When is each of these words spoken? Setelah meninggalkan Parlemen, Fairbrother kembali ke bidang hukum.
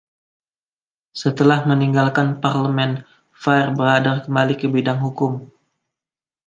Setelah 1.21 1.59
meninggalkan 1.69 2.29
Parlemen, 2.43 2.91
Fairbrother 3.43 4.15
kembali 4.25 4.53
ke 4.61 4.65
bidang 4.75 4.97
hukum. 5.05 5.33